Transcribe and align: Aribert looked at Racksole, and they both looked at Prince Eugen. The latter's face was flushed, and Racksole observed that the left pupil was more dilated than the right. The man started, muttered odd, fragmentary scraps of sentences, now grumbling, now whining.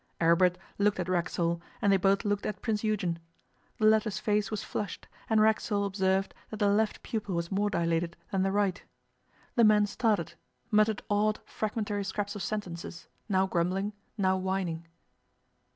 Aribert 0.19 0.55
looked 0.79 0.99
at 0.99 1.07
Racksole, 1.07 1.61
and 1.79 1.93
they 1.93 1.97
both 1.97 2.25
looked 2.25 2.47
at 2.47 2.63
Prince 2.63 2.83
Eugen. 2.83 3.19
The 3.77 3.85
latter's 3.85 4.17
face 4.17 4.49
was 4.49 4.63
flushed, 4.63 5.07
and 5.29 5.39
Racksole 5.39 5.85
observed 5.85 6.33
that 6.49 6.57
the 6.57 6.69
left 6.69 7.03
pupil 7.03 7.35
was 7.35 7.51
more 7.51 7.69
dilated 7.69 8.17
than 8.31 8.41
the 8.41 8.51
right. 8.51 8.81
The 9.53 9.63
man 9.63 9.85
started, 9.85 10.33
muttered 10.71 11.03
odd, 11.07 11.39
fragmentary 11.45 12.03
scraps 12.03 12.35
of 12.35 12.41
sentences, 12.41 13.09
now 13.29 13.45
grumbling, 13.45 13.93
now 14.17 14.37
whining. 14.37 14.87